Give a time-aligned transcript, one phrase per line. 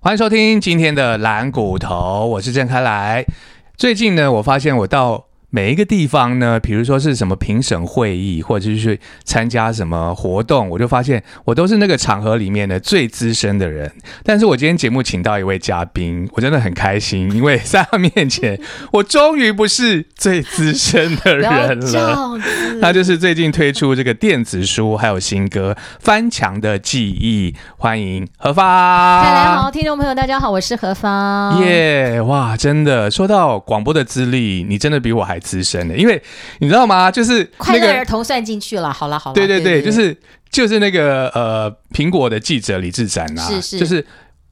[0.00, 3.26] 欢迎收听今天的蓝骨头，我是郑开来。
[3.76, 13.90] 最近呢，我发现我到 每一个地方呢，比如说是什么评审会议，或者是去参加什么活动，我就发现我都是那个场合里面的最资深的人。
[14.22, 18.60] 但是我今天节目请到一位嘉宾，我真的很开心，因为在他面前，
[18.92, 22.38] 我终于不是最资深的人了。
[22.80, 28.66] 那就是最近推出这个电子书还有新歌《翻墙的记忆》，欢迎何芳。
[29.22, 31.58] 大家好，听众朋友，大家好，我是何芳。
[31.64, 36.22] 耶，哇，真的说到广播的资历，你真的比我还资深的，因为
[36.58, 37.10] 你知道吗？
[37.10, 38.92] 就是快乐儿童算进去了。
[38.92, 40.16] 好了好了，对对对，就是
[40.50, 44.04] 就是那个呃，苹果的记者李志展啊，是是，就是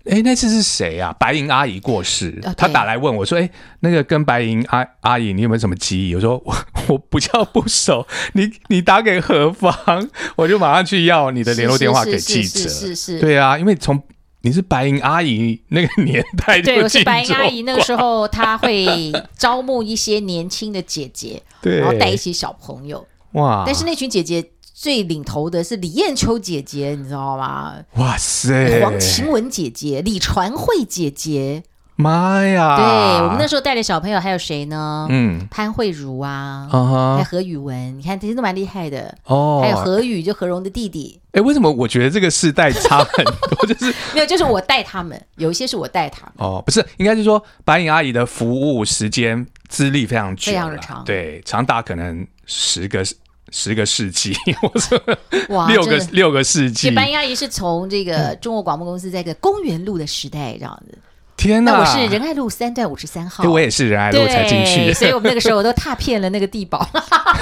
[0.04, 1.12] 哎，那次是谁啊？
[1.18, 6.54] 白银阿姨过世，她打来问我说：“哎，那个跟白银阿阿姨，你有没有什么记忆？”我说：“我
[6.86, 14.00] 我不叫不熟，你你打给何方，我就马上去要你的联络电话给记者。”是是，对啊，因为从
[14.46, 23.64] 你是白银阿姨那个年代，对，我是白银阿姨那个时候，她会招募一些年轻的姐姐，对，然后带一些小朋友，哇！
[23.66, 27.74] 但是那群姐姐最领头的是李艳秋姐姐，你知道吗？
[27.96, 31.64] 哇塞，黄晴雯姐姐、李传慧姐姐，
[31.96, 32.76] 妈呀！
[32.76, 35.06] 对我们那时候带的小朋友还有谁呢？
[35.10, 39.60] 嗯，潘慧茹啊，还有何宇文，你看这些都蛮厉害的哦。
[39.62, 41.18] 还有何宇，就何荣的弟弟。
[41.32, 43.66] 哎，为什么我觉得这个世代差很多？
[43.66, 46.32] 就是 没有，就是我带他们，有一些是我带他们。
[46.36, 53.02] 哦，不是，应该是说白影阿姨的服务时间资历非常久，非常的长，对，长达可能十个
[53.50, 55.00] 十个世纪， 我说
[55.48, 56.90] 哇，六个六个世纪。
[56.90, 60.98] 白影阿姨是从这个中国广播公司在个公园路的时代这样子。
[61.46, 61.72] 天哪！
[61.72, 66.86] 那我是仁爱路三段五十三号，我也是仁爱路才进去，所以我们那个时候我都踏遍了那个地堡，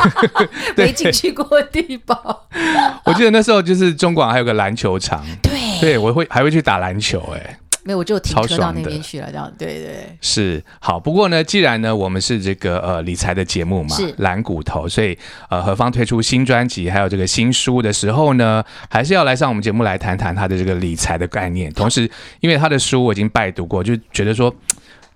[0.77, 2.47] 没进去过地堡。
[3.05, 7.59] 我记得那时候就是中广还有个篮球场，对，对我会还会去打篮球，哎。
[7.85, 10.99] 没有，我就停车到那边去了，这样对对是好。
[10.99, 15.17] 不过呢，既然呢我们是这个呃理财的节目嘛，是蓝骨头，所以
[15.51, 21.73] 呃何方推出新专辑还有这个新书的时候呢，还是要来上我们节目来谈谈他的这个理财的概念。
[21.73, 22.11] 同时，
[22.41, 24.55] 因为他的书我已经拜读过，就觉得说。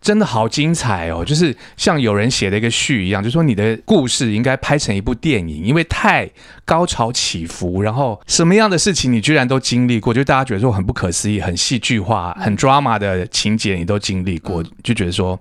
[0.01, 1.25] 真的好精彩哦！
[1.25, 6.31] 就是像有人写的一个序一样，就说你的故事应该拍成一部电影，因为太
[6.65, 15.39] 高潮起伏，然后什么样的事情你居然都经历过，就大家觉得说很不可思议、很戏剧化、很 drama 的情节你都经历过，就觉得说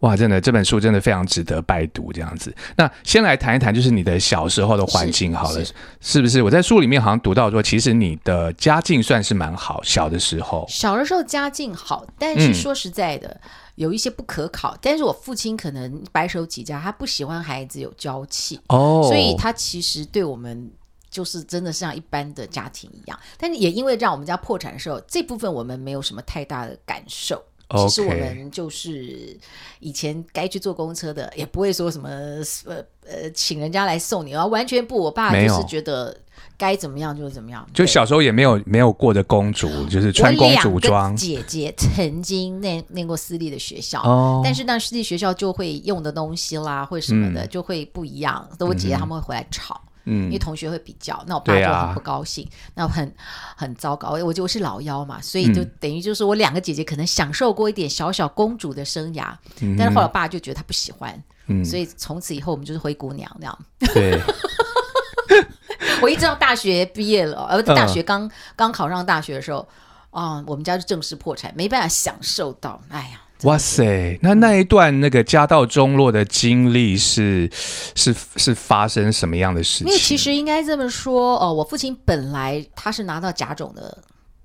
[0.00, 2.54] 哇，真的这本书真的非常值得拜读这样子。
[2.76, 5.64] 那先来谈一谈，就是你的小时候的环境好了，
[6.00, 6.42] 是不是？
[6.42, 13.40] 我在书里面好像读到说，其实你的家境算是蛮好，小的时候，小的时候家境好，但是说实在的。
[13.74, 20.68] 有一些不可考，但是我父亲可能白手起家，他不喜欢孩子有娇气，哦，所以他其实对我们
[21.08, 23.16] 就是真的像一般的家庭一样。
[23.38, 27.40] 但是也因为让我们家破产的时候，这部分我们没有什么太大的感受。
[27.70, 29.36] 其实我们就是
[29.80, 34.98] 以前该去坐公车的，也不会说什么呃呃，请人家来送你，然后完全不。
[34.98, 36.16] 我爸就是觉得。
[36.56, 41.14] 该怎么样就怎么样，就小时候也没有没有过的公主，就是穿公主装。
[41.14, 48.48] 姐姐曾经念念过私立的学校，哦，但是那私立学校就会用的东西啦，或什么的就会不一样。
[48.58, 53.14] 都我姐姐他们会回来吵，嗯，因为同学会比较，那我爸就很不高兴，那很
[53.56, 54.10] 很糟糕。
[54.10, 59.32] 我就我是老幺嘛，所以就等于就是我两个姐姐可能享受过一点小小公主的生涯，
[59.76, 63.58] 但是后来我爸就觉得他不喜欢，嗯，所以从此以后我们就是灰姑娘那样。
[63.92, 64.18] 对。
[66.00, 69.66] 我一直到大学毕业了，呃，大学刚刚考上大学的时候，
[70.10, 72.80] 啊，我们家就正式破产，没办法享受到。
[72.88, 74.18] 哎呀，哇塞！
[74.22, 77.48] 那那一段那个家道中落的经历是
[77.94, 79.86] 是是发生什么样的事情？
[79.86, 83.96] 因为其实应该这么说，哦，我父亲本来他是拿到甲种的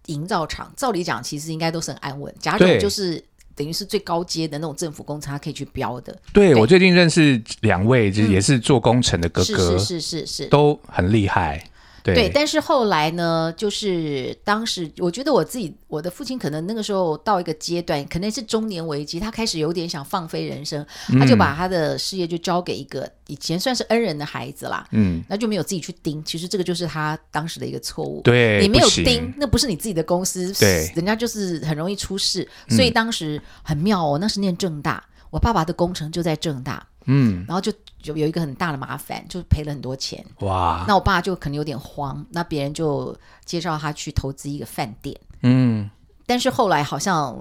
[0.08, 2.34] 营造厂，照理讲其实应该都是很安稳。
[2.40, 3.24] 甲种就是。
[3.56, 6.18] 等于是最高阶的那种政府工厂可以去标的。
[6.34, 11.64] 对，我最近认识两位，就是也是做工程的哥哥，是是是是，都很厉害。
[12.04, 20.86] 对，但是后来呢，就是当时我觉得我自己，我的父亲可能那个时候到一个阶段，可能是中年危机，他开始有点想放飞人生，
[21.20, 26.24] 他就把他的事业就交给一个以前算是恩人的孩子啦，嗯，那就没有自己去盯。
[26.26, 32.48] 其实这个就是他当时的一个错误，对，你没有盯，那不是你自己的公司，对，人家就是很容易出事。
[32.70, 36.86] 所以当时很妙哦，那是念正大，我爸爸的工程就在正大。
[37.06, 37.72] 嗯，然后就
[38.04, 40.26] 有有一个很大的麻烦，就赔了很多钱。
[40.40, 40.86] 哇！
[40.88, 43.16] 那我爸就可能有点慌，那别人就
[43.46, 45.18] 介绍他去投资一个饭店。
[45.42, 45.90] 嗯，
[46.26, 47.38] 但是后来好像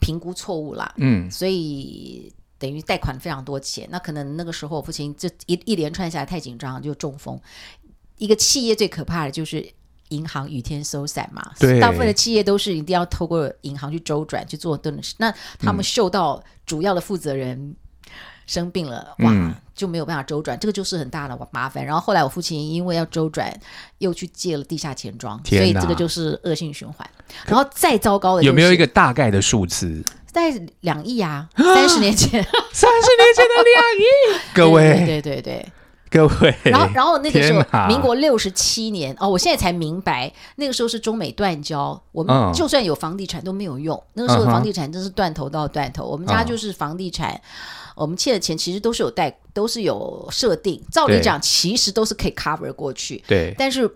[0.00, 0.92] 评估错误啦。
[0.98, 3.88] 嗯，所以等于贷款非常多钱。
[3.90, 7.40] 那可能那个时候我父亲这一一连串下来太紧张，就中风。
[8.16, 9.66] 一个企业最可怕的就是
[10.10, 15.14] 银行雨天收伞嘛，对，大部分的企业都是一定要透过银行去周转去做等事。
[15.18, 17.74] 那他们受到主要的负责人
[18.46, 21.84] 生病了，哇，就没有办法周转，这个就是很大的麻烦。
[21.84, 23.52] 然后后来我父亲因为要周转，
[23.98, 27.08] 又去借了地下钱庄，所以这个就是恶性循环。
[27.46, 30.04] 然后再糟糕的，有没有一个大概的数字？
[30.26, 30.50] 在
[30.80, 32.42] 两亿啊，三十年前，
[32.72, 35.66] 三十年前的两亿，各位，对对对。
[36.14, 44.00] 各位，然后然后那个时候，民国六十七年哦，我现在才明白，那个时候是中美断交，我们就算有房地产都没有用。
[44.12, 47.40] 那个时候的房地产真是断头到断头，我们家就是房地产，
[47.96, 53.24] 我们欠的钱其实都是有贷，都是有设定，照理讲其实都是可以 cover 过去。
[53.26, 53.90] 对，但是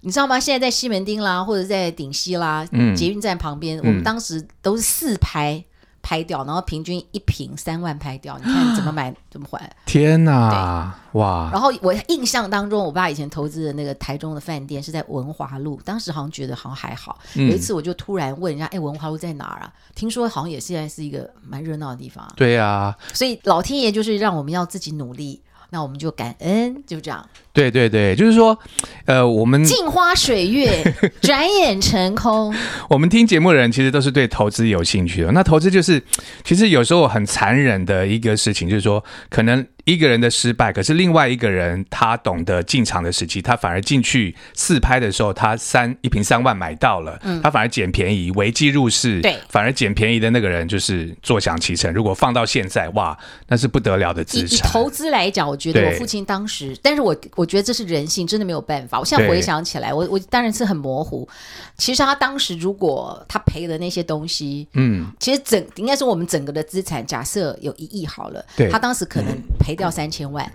[0.00, 0.40] 你知道吗？
[0.40, 2.66] 现在在西门町啦，或者在顶溪啦，
[2.96, 5.64] 捷运站旁边，我们当时都是四拍。
[6.02, 9.70] 拍掉，然后平均一瓶三万拍掉，你看怎么买 怎么还？
[9.86, 11.48] 天哪，哇！
[11.52, 17.18] 然后我印象当中，我爸以前投资的那个台中的饭店是在文华路，当时好像觉得好像还好。
[17.34, 22.26] 有一次我就突然问人家：“哎，文华路在哪儿啊？”听说好像也现在是一个蛮热闹的地方。
[22.36, 25.40] 对呀，所以老天爷就是让我们要自己努力，
[25.72, 27.26] 那我们就感恩，就这样。
[27.54, 28.58] 对对对，就是说，
[29.06, 30.70] 呃，我们镜花水月，
[31.22, 32.54] 转眼成空。
[32.90, 35.32] 我们听节目的人其实都是对投资有兴趣的。
[35.32, 36.02] 那投资就是，
[36.44, 51.92] 其实有时候很残忍的一个事情，就是说，可能一个人的失败，可是另外一个人他懂得进场的时机，他反而进去四拍的时候，他三一瓶三万买到了，他反而捡便宜，危机入市，对，反而捡便宜的那个人就是坐享其成。
[51.92, 53.16] 如果放到现在，哇，
[53.48, 54.58] 那是不得了的资产。
[54.58, 57.16] 以投资来讲，我觉得我父亲当时，但是我。
[57.36, 58.98] 我觉得这是人性，真的没有办法。
[58.98, 61.28] 我现在回想起来，我我当然是很模糊。
[61.76, 70.52] 其实他当时如果他赔的那些东西，嗯，其实整应该说我们整个的资产，假设有一亿好了，对他当时可能赔掉三千万。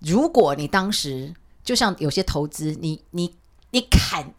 [0.00, 1.32] 如果你当时
[1.64, 3.34] 就像有些投资，你你
[3.70, 4.32] 你砍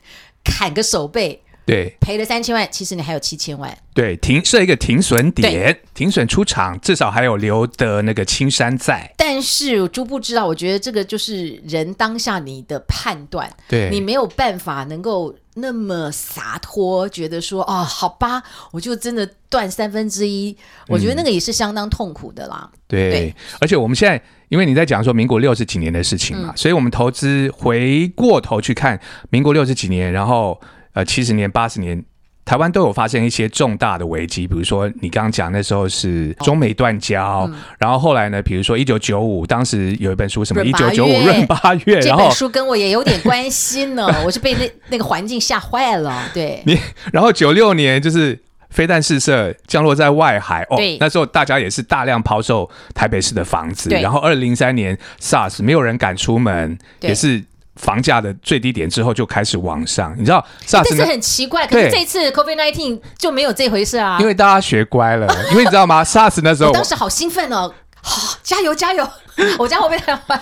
[0.44, 1.42] 砍个手背。
[1.66, 3.78] 对，赔了三千万，其实你还有七千万。
[3.94, 9.10] 对，停设一个停损点，停损出场，至少还有留的那个青山在。
[9.16, 18.42] 但是朱不知道，我觉得这个就是人当下你的判断，对你没有办法能够那么洒脱，觉得说哦，好吧，
[18.72, 20.56] 我就真的断三分之一。
[20.88, 22.70] 我觉得那个也是相当痛苦的啦。
[22.88, 30.60] 对，而且我们现在因为你在讲说民国六十几年的事情嘛，所以我们投资回过头去看民国六十几年，然后。
[30.96, 32.06] 呃，七十年、八十年，
[32.46, 37.50] 台湾都有发生一些重大的危机，比如说你刚刚讲那时候是中美断交，
[37.80, 46.62] 然后后来呢，比如说一九九五，当时有一本书什么一九九五闰八月，这本书跟我也有点关系呢， 我是被那那个环境吓坏了，对。
[46.66, 46.78] 你
[47.14, 48.38] 然后九六年就是
[48.70, 57.42] 飞弹试射降落在外海，哦，那时候大家也是大量抛售台北市的房子，然后二零零三年 SARS 没有人敢出门，也是。
[57.76, 60.46] 房价的最低点之后就开始往上，你知道？
[60.72, 64.18] 但是很奇怪，可是这次 COVID nineteen 就没有这回事啊。
[64.20, 69.08] 因为大家学乖了， 因为你知道吗？SARS 那时候，当时好兴奋哦，好加油加油！
[69.58, 70.42] 我家会被台湾，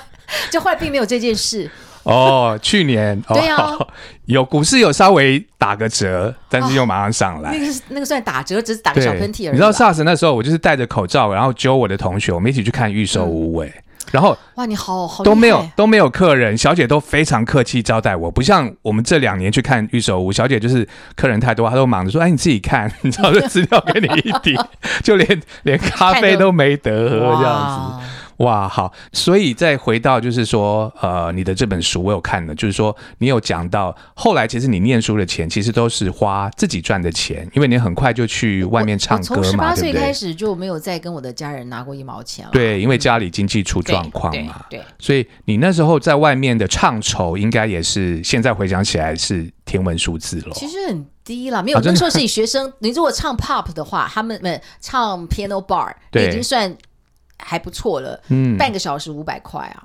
[0.51, 1.69] 就后来并没有这件事。
[2.04, 3.78] 哦，去年对呀，
[4.25, 7.51] 有股市有稍微打个折，但是又马上上来。
[7.51, 9.51] 那个是那个算打折，只是打个小喷嚏而已。
[9.51, 13.72] 你知道 SARS 那时候，我就是戴着口罩，然后揪我的同学，我们一起去看预售屋，哎。
[14.12, 24.57] 然后哇，你好好都没有都没有客人，小姐都非常客气招待我，不像我们这两年去看预售屋，小姐就是客人太多，她都忙着说，哎，你自己看，你知道这资料给你一滴，
[25.04, 28.07] 就连连咖啡都没得喝这样子。
[28.42, 42.52] 哇，好，所以再回到就是说，呃，你的这本书我有看的，就是说你有讲到后来，其实你念书的钱其实都是花自己赚的钱，因为你很快就去外面唱歌嘛，从十八岁开始就没有再跟我的家人拿过一毛钱了。
[42.52, 50.54] 对，因为家里经济出状况嘛，对，所以你那时候在外面的唱酬，应该也是现在回想起来是天文数字了。
[50.56, 56.76] 其实很低了，没有那时候是以学生，你如果唱 pop 的话，他们们唱 piano bar 已经算。
[57.44, 59.83] 还不错了，嗯，半个小时五百块啊，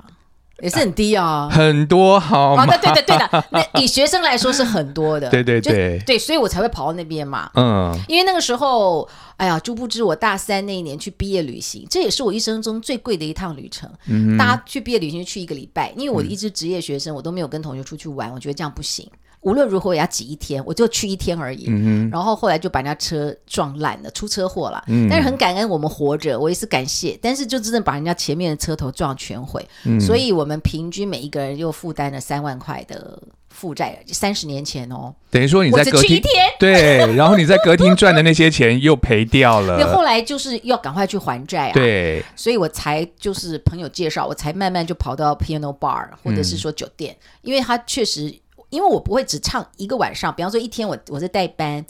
[0.62, 2.66] 也是很低啊，很多好吗？
[2.66, 5.98] 对对对对的，那以学生来说是很多的， 对对对。
[6.06, 13.90] 对，所以我才会跑到那边嘛，嗯，因为那个时候，哎呀，殊不知我大三那一年去毕业旅行，这也是我一生中最贵的一趟旅程。
[14.06, 19.06] 嗯，大家去毕业旅行去一个礼拜，因为我一直职业学生，我都没有跟同学出去玩，我觉得这样不行。
[19.46, 21.66] 无论如何也要挤一天，我就去一天而已。
[22.10, 24.82] 然后后来就把人家车撞烂了，出车祸了。
[25.08, 27.16] 但是很感恩我们活着，我也是感谢。
[27.22, 29.64] 但是就真的把人家前面的车头撞全毁，
[30.00, 34.02] 所以我们平均每一个人又负担了三万块的负债。
[34.08, 36.20] 三十年前哦，等于说你在隔厅
[36.58, 39.86] 对，然后你在隔厅赚的那些钱又赔掉了。
[39.94, 41.72] 后来就是要赶快去还债啊。
[41.72, 48.34] 对，所以我才就是朋友介绍，我才慢慢就跑到 piano bar 或者是说酒店，因为他确实。
[48.70, 51.84] 因为我不会只唱一个晚上，比方说一天我我在代班，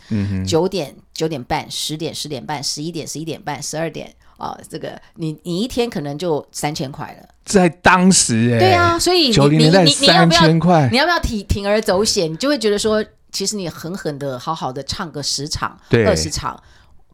[0.46, 12.30] 九点九点半、十点十点半、十一点十一点半、十二点啊，这个你你一天可能就三千块了，在当时哎，对啊，所以九零年代三千块，你要不要铤铤而走险？
[12.30, 16.62] 你就会觉得说，其实你狠狠的好好的唱个十场、二十场。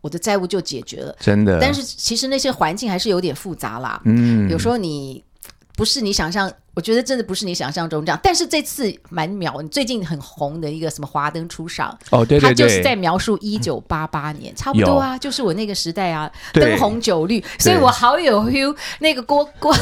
[0.01, 1.61] 我的债务就解决了，真的。
[1.61, 4.03] 但是其实那些环境还是有点复杂啦。
[4.05, 5.23] 嗯，有时候你
[5.83, 8.21] 不是你想象，我觉得真的不是你想象中这样。
[8.23, 18.77] 但是这次蛮秒，最近很红的一个什么《华灯初上》哦，对对对，他就是在描述一九八八年，差不多啊，就是我那个时代啊，灯红酒绿，所以我好有 feel。
[19.01, 19.75] 那个郭郭，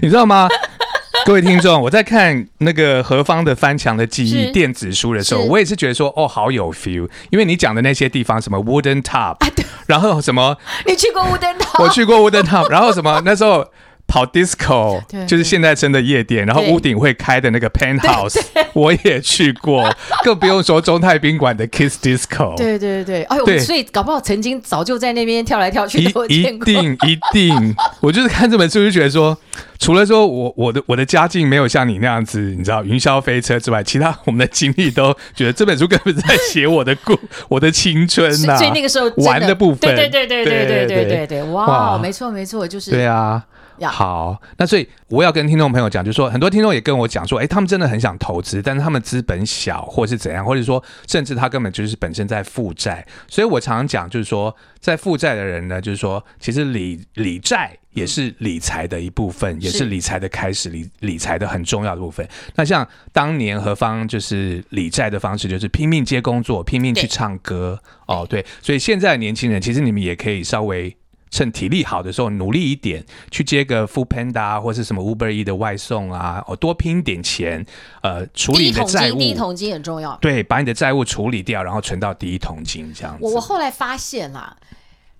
[0.00, 0.48] 你知道吗？
[1.26, 9.36] 各位听众，我在看那个何方的翻墙的记忆电子书的时候，我也是觉得说，哦，好有 feel，因为你讲的那些地方，什么 Wooden Top，
[9.84, 10.56] 然后什么，
[10.88, 13.68] 你去过 Wooden Top，我去过 Wooden Top，然后什么那时候。
[14.12, 18.38] 跑 disco，就是现在真的夜店，然后屋顶会开的那个 penthouse，
[18.74, 19.88] 我也去过，
[20.22, 22.54] 更不用说中泰宾馆的 kiss disco。
[22.54, 25.96] 对对对，哎呦，所以搞不好曾经早就在那边跳来跳去。
[25.98, 29.34] 一一定一定， 我就是看这本书就觉得说，
[29.78, 38.58] 除了说我我的我的家境没有像你那样子，你知道云霄飞车之外，其他我们的经历都觉得这本书根本在写我的故 我的青春呐。
[38.58, 43.42] 所以那个时候玩的部分，对对对对对对对对对，哇，没错没错，就是对啊。
[43.80, 53.06] 好，那所以我要跟听众朋友讲，就是说很多听众也跟我讲说，哎，他们真的很想投资，但是他们资本小，或是怎样，或者说甚至他根本就是本身在负债。
[53.28, 62.26] 所以我常常讲，就是说在负债的人呢，就是说其实理理债也是理财的一部分，也是理财的开始，理理财的很重要的部分。
[62.54, 68.44] 那像当年何方就是理债的方式，就是拼命接工作，拼命去唱歌哦，对。
[68.60, 70.96] 所以现在的年轻人，其实你们也可以稍微。
[71.32, 77.64] 趁体力好的时候，努力一点，去接个 Food Panda 或是什么 Uber E 的外送啊，哦，多拼点钱，
[78.02, 79.18] 呃，处理你的债务。
[79.18, 80.14] 第一桶金很重要。
[80.20, 83.24] 对，把你的债务处理掉，然后存到第一桶金这样子。
[83.24, 84.54] 我我后来发现啦，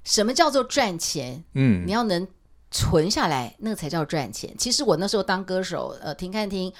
[0.04, 1.42] 什么叫做赚钱？
[1.54, 2.28] 嗯，你要能
[2.70, 4.54] 存下来，那个才叫赚钱。
[4.58, 6.70] 其实我那时候当歌手，呃，停看听，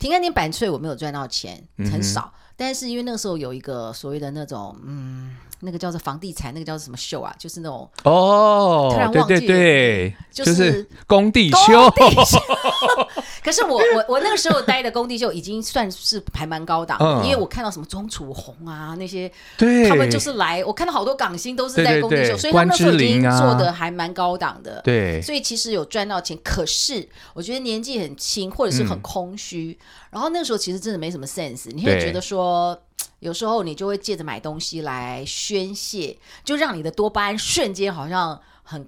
[0.00, 2.34] 停看听版税我没有赚到钱，很少。
[2.56, 5.36] 但是因为那个时候有一个所谓的那种，嗯。
[5.62, 7.34] 那个叫做房地产，那个叫做什么秀啊？
[7.38, 11.90] 就是那种哦，突然忘记，对对对，就是工地秀。
[13.42, 26.38] 可是我我我那个时候待的工地秀已经算是还蛮高档，因为我看到什么钟楚红啊那些，对，他们就是来，我看到好多港星都是在工地秀，所以他们那时候已经做的还蛮高档的，对，所以其实有赚到钱。
[26.44, 29.78] 可是我觉得年纪很轻，或者是很空虚，
[30.10, 32.80] 然后那个时候其实真的没什么 sense，你会觉得说。
[33.20, 38.86] 有时候你就会借着买东西来宣泄，就让你的多巴胺瞬间好像很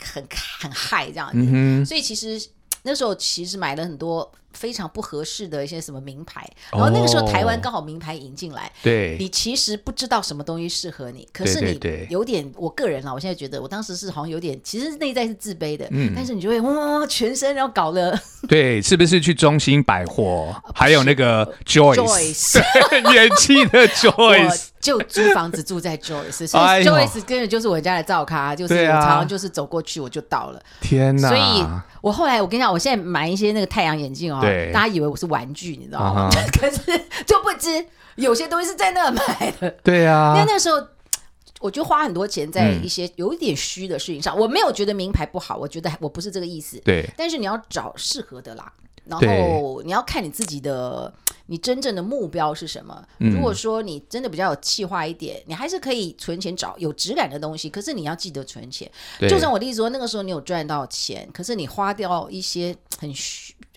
[0.00, 0.26] 很
[0.60, 1.84] 很嗨这样子。
[1.84, 2.48] 所以其实
[2.82, 4.32] 那时候其实买了很多。
[4.52, 11.78] 非常不合适的一些什么名牌，然后那个时候台湾刚好名牌引进来，对，你其实不知道什么东西适合你，可是你
[12.08, 22.60] 有点，我个人啊，我现在觉得我当时是好像有点，其实内在是自卑的，嗯，但是你就会哇，全身然后搞了，对，是不是去中心百货，还有那个 Joyce，
[23.12, 31.66] 年轻的 Joyce，就租房子住在 Joyce，所以 Joyce 根本就是我家的灶咖，就是我常常就是走过去我就到了，天哪，所以。
[32.00, 34.40] 我后来，我跟你讲，我现在买一些那个太阳眼镜哦，
[34.72, 36.30] 大家以为我是玩具，你知道吗？
[36.60, 36.78] 可是
[37.26, 39.68] 就不知有些东西是在那买的。
[39.82, 40.80] 对啊，因为那时候
[41.58, 44.38] 我就花很多钱在一些有一点虚的事情上。
[44.38, 46.80] 我没有觉得名牌不好，我觉得我不是这个意思。
[46.84, 48.72] 对，但是你要找适合的啦，
[49.04, 51.12] 然后你要看你自己的。
[51.50, 53.02] 你真正的目标是什么？
[53.18, 57.70] 如果说你真的比较有计划一点，你还是可以存钱找有质感的东西。
[57.70, 58.90] 可是你要记得存钱。
[59.20, 63.10] 就像我例子说，那个时候你有赚到钱，可是你花掉一些很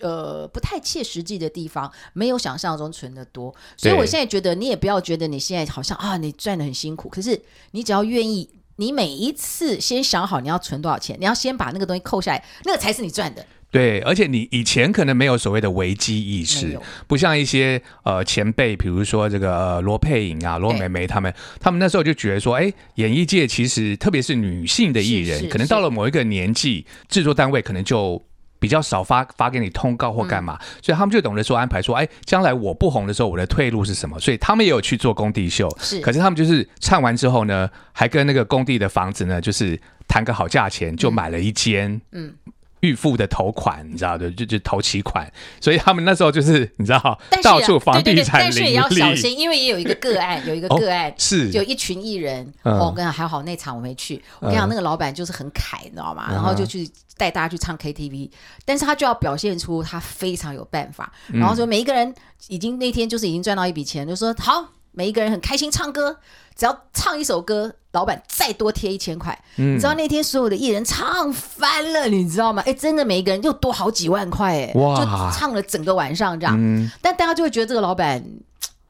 [0.00, 3.54] 呃不太切实际的地方，没有想象中存的多。
[3.78, 7.08] 所以我现在觉得，你也不要觉得你现在好像啊，你赚的很辛苦。
[7.08, 13.46] 可是你只要愿意，你每一次先想好你要存多少钱，你要先把那个东西扣下来，那个才是你赚的。
[13.72, 28.22] 对，而且你以前可能没有所谓的危机意识，不像一些呃前辈，比如说这个罗佩颖啊、罗美美他们，他们那时候就觉得说，哎，演艺界其实特别是女性的艺人，可能到了某一个年纪，制作单位可能就
[28.58, 34.20] 比较少发发给你通告或干嘛，所以他们就懂得说安排说，哎，将来我不红的时候，我的退路是什么？
[34.20, 42.34] 所以他们也有去做工地秀，是，可是他们就是唱完之后呢，还跟那个工地的房子呢，就是谈个好价钱，就买了一间，嗯。
[42.82, 45.28] 预付的头款，你知道的，就就头期款，
[45.60, 51.50] 所以他们那时候就是你知道，到处房地产但是也要小心，因为也有一个个案， 有一个个案是。
[51.52, 56.28] 有一群艺人，我跟你讲还好那场我没去，我跟你讲那个老板就是很凯，你知道吗？
[56.30, 58.30] 然后就去带大家去唱 KTV，
[58.64, 62.12] 但是他就要表现出他非常有办法，然后说每一个人
[62.48, 64.68] 已经那天就是已经赚到一笔钱，就说好。
[64.94, 66.18] 每一个人很开心唱歌，
[66.54, 69.38] 只要唱一首歌，老板再多贴一千块。
[69.56, 72.62] 你知道那天所有的艺人唱翻了，你知道吗？
[72.66, 76.90] 哎，真的每一个人又多好几万块，哎，就唱了整个晚上这样。
[77.00, 78.22] 但大家就会觉得这个老板。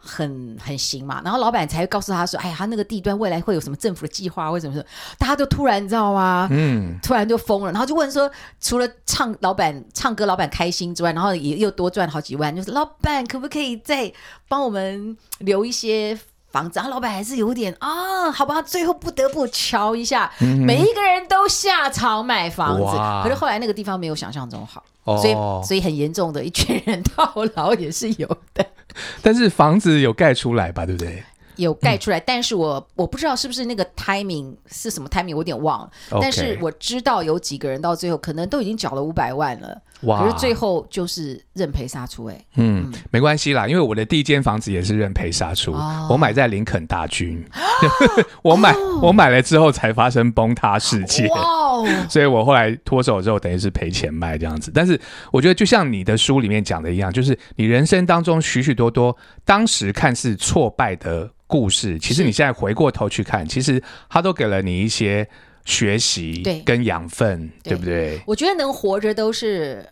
[0.04, 4.84] 很很行嘛，然后老板才会告诉他说：“哎呀，他那个地段未来会有什么政府的计划，为什么说？”
[5.16, 6.48] 大家都突然你知道吗？
[6.50, 8.28] 嗯，突然就疯了，然后就问说
[8.60, 14.12] ：“除了唱老板唱歌，老板开心之外，然后也又多赚好几万，就是老板可不可以再
[14.48, 16.18] 帮我们留一些
[16.52, 22.84] 房子？”然后老板还是有点啊，好吧，最后不得不瞧一下，每一个人都下场买房子，
[23.24, 24.84] 可是后来那个地方没有想象中好。
[25.04, 25.32] 所以，
[25.66, 28.64] 所以很严重的一群人套牢也是有的。
[29.20, 30.86] 但是房子有盖出来吧？
[30.86, 31.24] 对不对？
[31.56, 35.90] 有盖出来，但是我我不知道是不是那个 timing 是什么 timing，我有点忘了。
[36.20, 42.26] 但是我知道有几个人到最后可能都已经缴了五百万了，可是最后就是认赔杀出。
[42.26, 45.72] 哎，嗯，没关系啦，因为我的第一间房子也是认赔杀出，
[46.08, 47.44] 我买在林肯大军，
[48.42, 51.28] 我买我买了之后才发生崩塌事件，
[52.10, 54.70] 所以我后来脱手之后等于是赔钱卖这样子。
[54.74, 61.30] 但是我觉得就像你的书里面讲的一样，就是你人生当中许许多多当时看似挫败的。
[61.52, 65.28] 故事其实你现在回过头去看，其实它都给了你一些
[65.64, 68.20] 学习跟养分，对不对？
[68.26, 69.88] 我觉得能活着都是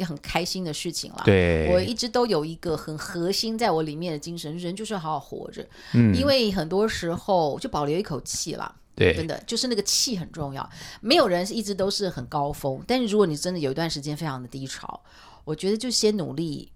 [0.00, 1.22] 很开心的事情了。
[1.24, 5.66] 对，我一直都有一个很核心在我里面的精神，人就是要好好活着。
[5.94, 8.74] 嗯，因为很多时候就保留一口气啦。
[8.94, 10.68] 对，真的就是那个气很重要。
[11.00, 15.02] 没有人是一直都是很高峰，但是如果你真的有一段时间非常的低潮，
[15.44, 16.70] 我觉得就先努力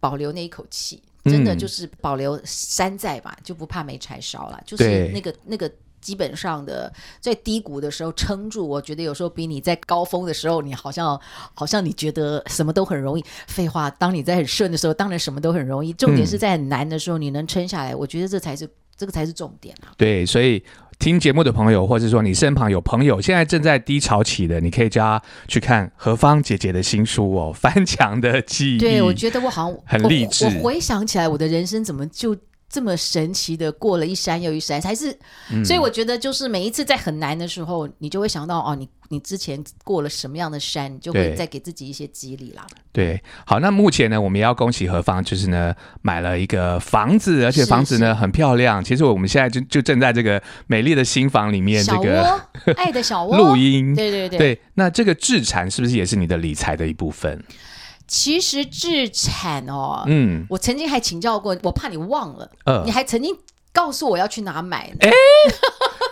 [0.00, 1.02] 保留那一口气。
[1.24, 4.62] 真的就是保留山寨吧，就不怕没柴烧了。
[4.64, 5.68] 就是那个那个
[6.00, 11.20] 基本上的最低谷的时候撑住，我觉得有时候比你在高峰的时候，你好像
[11.54, 13.24] 好像你觉得什么都很容易。
[13.46, 15.92] 废话，当你在很顺的时候，当然什么都很容易。
[15.92, 19.92] 重点是在很难的时候，你能撑下来，我觉得这才是这个才是重点啊。
[19.96, 20.62] 对，所以。
[20.98, 28.78] 听节目的朋友，或者说你身旁有朋友现在正在低潮期的，你可以叫他去看何芳姐姐的新书哦，《翻墙的记忆》。
[28.80, 30.46] 对，我觉得我好像很励志。
[30.46, 32.34] 我回想起来，我的人生怎么就
[32.68, 34.80] 这么神奇的过了一山又一山？
[34.80, 35.16] 才是，
[35.64, 38.88] 所以我觉得就是每一次在很难的时候，你就会想到哦，你。
[39.08, 42.66] 你之前过了什么样的山，你就会再给自己一些激励啦。
[42.90, 48.82] 对，好，那目前呢，我们也要恭喜何芳，就是呢买了一个房子，而且房子呢很漂亮。
[48.82, 52.36] 其实我们现在就就正在这个美丽的新房里面，这个
[52.76, 53.94] 爱的小窝 录音。
[53.94, 54.60] 对对对，对。
[54.74, 57.40] 那这个自产是不是也是你的理财的一部分？
[58.06, 63.36] 其实自产哦，嗯，我曾经还请教过，我怕你忘了，嗯，你还曾经
[63.72, 64.92] 告诉我要去哪买。
[65.00, 65.10] 哎。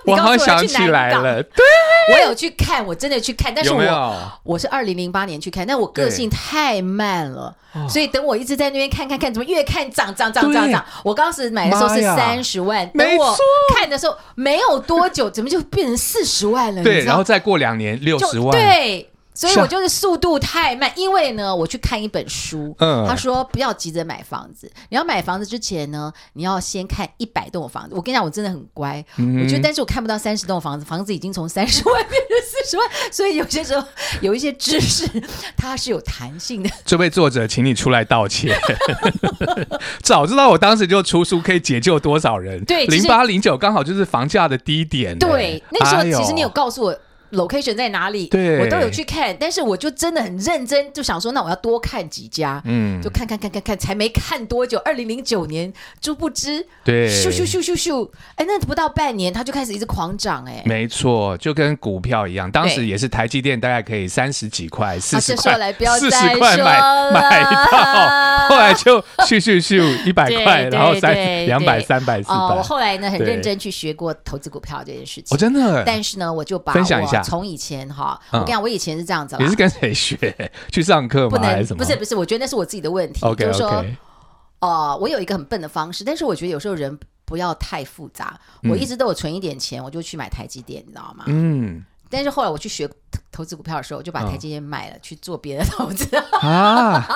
[0.06, 1.64] 我好想起来了，对，
[2.12, 7.56] 我有去看，我真的去看，但是我我是二零零八年去看，但我个性太慢了，
[7.88, 10.84] 所以等我一直在那边看看看，怎么越看涨涨涨涨涨。
[11.02, 13.34] 我当时买的时候是三十万，等我
[13.74, 16.82] 看的时候没有多久，怎么就变成四十万了？
[16.82, 19.10] 对，然后再过两年六十万，对。
[19.34, 27.96] 所以我就是速度太慢，因为呢，我去看一本书，嗯他说不要急着买房子，你要买房子之前呢，你要先看一百栋房子。
[27.96, 33.84] 我跟你讲，我真的很乖，我觉得，但是我看不到三十栋房子，房子已经从三十万 变成四十万，所以有些时候
[34.20, 35.04] 有一些知识
[35.56, 36.70] 它是有弹性的。
[36.84, 38.56] 这位作者，请你出来道歉。
[40.00, 42.64] 早知道我当时就出书，可以解救多少人？
[42.64, 45.18] 对，零八零九刚好就是房价的低点。
[45.18, 46.96] 对，那时候其实你有告诉我。
[47.34, 48.26] Location 在哪里？
[48.28, 66.80] 对，我都有去看，但是我就真的很认真，就想说，那我要多看几家，嗯，就看看看看看，才没看多久，二零零九年，殊不知，对，咻咻咻咻咻，哎，那不到半年，它就开始一直狂涨，哎，没错，就跟股票一样，当时也是台积电大概可以三十几块、四十块、四十块买
[67.12, 71.14] 买到， 后来就咻咻咻一百块，然后三
[71.46, 72.34] 两百、三百、四百。
[72.34, 77.23] 我后来呢，很认真去学过投资股票这件事情，我真的，但是呢，我就把分享一下。
[77.24, 79.36] 从以前哈，我跟你讲，我以前是这样子。
[79.40, 80.52] 你是跟谁学？
[80.70, 81.38] 去上课吗？
[81.38, 83.20] 不能，不是不是，我觉得那是我自己的问题。
[83.36, 83.84] 就是说，
[84.60, 88.38] 哦，我有一个很笨的方式，但是我觉得有时候人不要太复杂。
[88.70, 91.24] 我一直都有存一点钱，我就去买台积电，你知道吗？
[91.26, 91.84] 嗯。
[92.10, 92.88] 但是后来我去学
[93.32, 96.16] 投资股票的时候，我就把台积电卖了，去做别的投资。
[96.40, 97.04] 啊。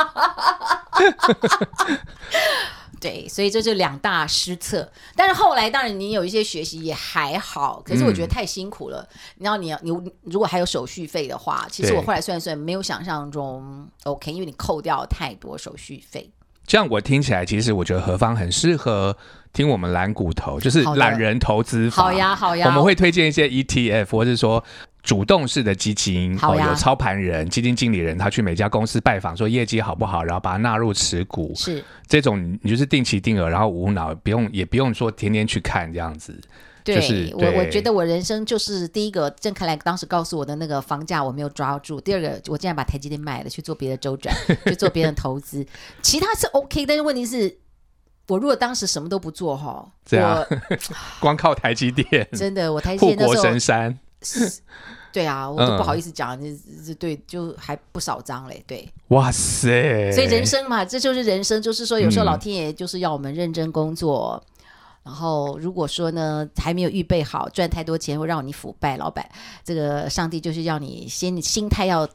[3.00, 4.90] 对，所以这就两大失策。
[5.14, 9.08] 但是后来当然你有一些学习也还好，可是我觉得太辛苦了。
[9.38, 9.90] 然后你要你
[10.24, 16.30] 如果还有手续费的话，其实我后来算算没有想象中 OK，因为你扣掉太多手续费。
[16.66, 19.16] 这样我听起来，其实我觉得何方很适合
[19.54, 22.02] 听我们懒骨头，就是懒人投资法。
[22.02, 22.66] 好呀，好呀。
[22.66, 24.62] 我们会推荐一些 ETF，或者是说
[25.08, 26.36] 主动式的基金。
[26.36, 31.50] 好有操盘人、基金经理人，他去每家公司拜访，说业绩好不好，然后把它纳入持股。
[31.56, 36.38] 是这种，你就是定期定额，然后无脑，不用也不用说天天去看这样子。
[36.84, 44.34] 对我，我觉得我人生就是第一个郑开来当时告诉我的那个房价我没有抓住，第二个我竟然把台积电卖了去做别的周转，
[44.68, 45.66] 去做别人投资，
[46.02, 47.58] 其他是 OK，但是问题是，
[48.26, 50.46] 我如果当时什么都不做哈，我
[51.20, 53.98] 光靠台积电，真的我台积电护国神山，
[55.12, 64.42] 对啊，我都不好意思讲，这这对就还不少张嘞，对，哇塞，所以人生嘛，这就是人生，就是说有时候老天爷就是要我们认真工作。
[65.04, 69.26] 然后，如果说呢还没有预备好，赚太多钱会让你腐败，老板，
[69.64, 72.06] 这个上帝就是要你先心态要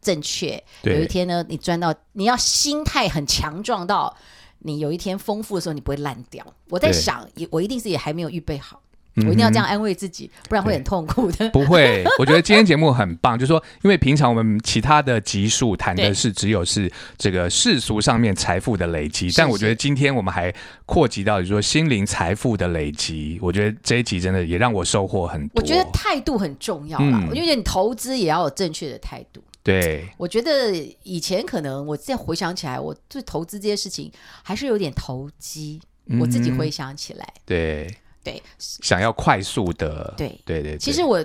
[0.00, 0.60] 正确。
[0.82, 4.12] 有一天呢，你赚到，你要心态很强壮到
[4.58, 6.44] 你有一天丰富的时候，你不会烂掉。
[6.68, 8.81] 我在想，我一定是也还没有预备好。
[9.16, 11.50] 我一定要这样安慰自己，不然会很痛苦的。
[11.50, 20.54] 不会， 我觉得今天节目很棒，就是说，因为平常我们其他的集数谈的是只有是这个世俗上面财富的累积，但我觉得今天我们还
[20.86, 23.38] 扩及到，就是说心灵财富的累积。
[23.42, 25.60] 我觉得这一集真的也让我收获很多。
[25.60, 29.42] 我觉得态度很重要啦，我觉得你投资也要有正确的态度。
[29.62, 30.72] 对，我觉得
[31.02, 34.10] 以前可能我再回想起来，我对投资这些事情
[34.42, 35.80] 还是有点投机。
[36.20, 37.88] 我自己回想起来，对。
[38.22, 40.78] 对，想要快速的，对对对。
[40.78, 41.22] 其实我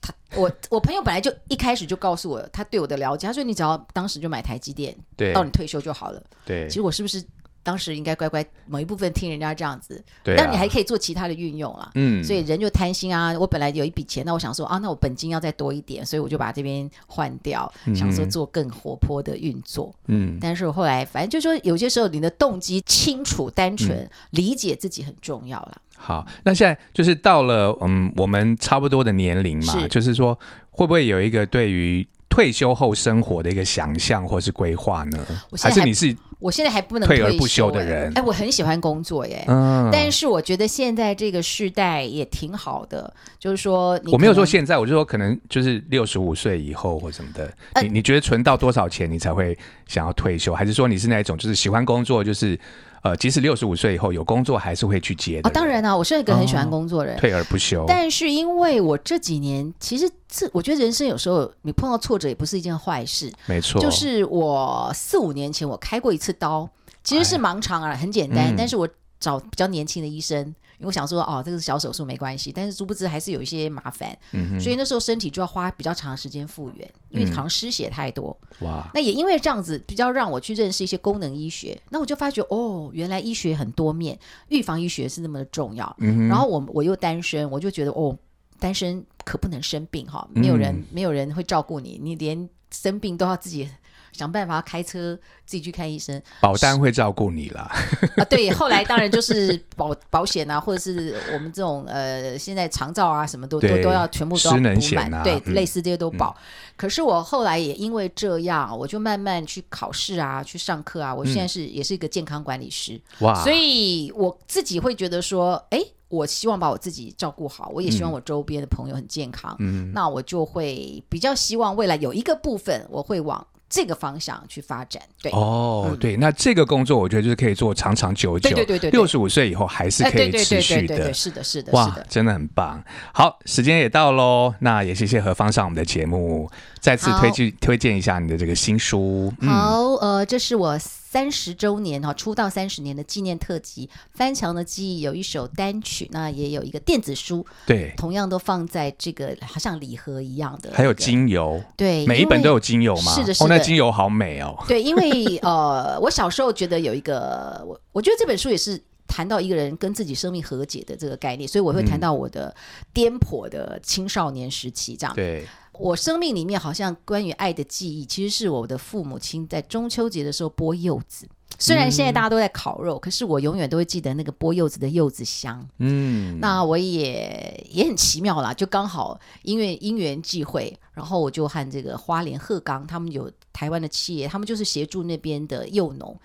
[0.00, 6.22] 他我我朋友本来就一开始就告诉我，他对我的了解，他说你只要当时就买台积电，对，到你退休就好了。
[6.44, 7.24] 对，其实我是不是？
[7.62, 11.90] 当时应该乖乖某一部分听人家这样子，对，但你还可以做其他的运用啊。
[11.94, 13.38] 嗯，所以人就贪心啊。
[13.38, 19.94] 我本来有一笔钱，那我想说啊，那我本金要再多一点，所以我就把这边换掉，想说做更活泼的运作。
[20.06, 25.82] 嗯，但是我后来反正就说，有些时候你的动机清楚、单纯，理解自己很重要了。
[26.02, 30.36] 好，那现在就是到了嗯，我们差不多的年龄嘛，就是说
[30.70, 35.18] 会不会有一个对于退休后生活的一个想象或是规划呢？
[35.60, 36.16] 还是你是？
[36.38, 49.54] 我现在还不能退而不休的人，哎，我很喜欢工作耶，嗯，但是我觉得现在这个时代也挺好的，就是说，我没有说现在，我就说可能就是六十五岁以后或什么的，你你觉得存到多少钱你才会
[49.86, 52.58] 想要退休，还是说你是那一种就是喜欢工作，就是？
[53.02, 55.48] 呃，即使六十五岁以后有工作，还是会去接的。
[55.48, 57.84] 哦，当然啊，我是一个很喜欢工作的人，退而不休。
[57.88, 63.32] 但是因为我这几年，其实这我觉得人生有时候你碰到挫折也不是一件坏事。
[63.46, 66.68] 没错，就是我四五年前我开过一次刀，
[67.02, 70.54] 其实是盲肠啊，很简单，但是我找比较年轻的医生。
[70.80, 74.16] 因为我想说，哦，这个是小手术没关系，但是殊不知还是有一些麻烦，
[74.58, 78.34] 所以那时候身体就要花比较长时间复原，因为好像失血太多。
[78.60, 78.90] 哇！
[78.94, 85.94] 那也因为这样子，比较让我去认识一些功能医学，那我就发觉，哦，原来医学很多面，预防医学是那么的重要。
[85.98, 88.16] 然后我我又单身，我就觉得，哦，
[88.58, 93.68] 单身可不能生病哈，没有人没有人会照顾你，你连生病都要自己。
[94.12, 97.70] 想办法开车自己去看医生，保单会照顾你啦。
[98.16, 106.36] 啊，对，后来当然就是保保险啊，或者是我们这种呃，现在长照啊，什么都都都要全部都要补满，对，类似这些都保。
[106.76, 111.14] 可是我后来也因为这样，我就慢慢去考试啊，去上课啊。
[111.14, 123.46] 我现在是也是一个健康管理师，哇，所以我自己会觉得说，哎，我希望把我自己照顾好，我也希望我周边的朋友很健康，嗯，那我就会比较希望未来有一个部分我会往。
[123.70, 132.82] 这个方向去发展，对哦，对，那这个工作我觉得就是可以做长长久久，对对对，六十五岁以后还是可以持续的，是的，是的，哇，真的很棒。
[133.14, 139.32] 好，时间也到喽，那也谢谢何芳上我们的节目，再次推荐推荐一下你的这个新书。
[139.42, 140.76] 好，呃，这是我。
[141.10, 153.12] 三十周年哈，出道三十年的纪念特辑《翻墙的记忆》有一首单曲，那也有一个电子书，对，同样都放在这个好像礼盒一样的，还有精油，对，每一本都有精油吗？
[153.12, 154.56] 是的，是的，那精油好美哦。
[154.68, 162.54] 对，因为呃，我小时候觉得有一个，我我觉得这本书也是谈到一个人跟自己生命和解的这个概念，所以我会谈到我的
[162.94, 165.12] 颠簸的青少年时期这样。
[165.16, 165.44] 对。
[165.80, 171.26] 我生命里面好像关于爱的记忆，其实是我的父母亲在中秋节的时候剥柚子，
[171.58, 175.66] 虽然现在大家都在烤肉，可是我永远都会记得那个剥柚子的柚子香。
[175.78, 186.18] 嗯，那我也也很奇妙啦，就刚好因为因缘际会，然后我就和这个花莲鹤冈他们有台湾的企业，他们就是协助那边的幼农，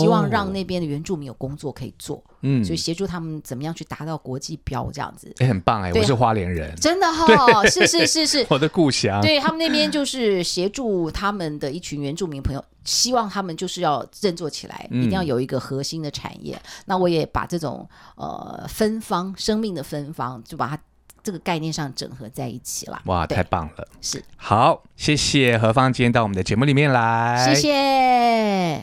[0.00, 2.20] 希望让那边的原住民有工作可以做。
[2.40, 5.92] 嗯，所以协助他们怎么样去达到国际标这样子，也很棒哎！
[5.92, 9.20] 我是花莲人，真的哈，是是是是， 我的故乡。
[9.20, 16.60] 对他们那边就是协助他们的一群原住民朋友，希望他们就是要振作起来，一定要有一个核心的产业。
[16.86, 20.76] 那我也把这种呃芬芳生命的芬芳，就把它
[21.22, 23.00] 这个概念上整合在一起了。
[23.06, 23.86] 哇，太棒了！
[24.00, 28.78] 是好，谢谢何芳今天到我们的节目里面来，谢谢。